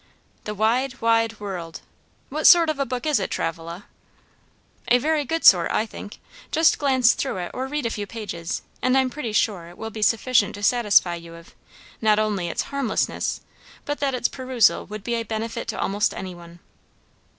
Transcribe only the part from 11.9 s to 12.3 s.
not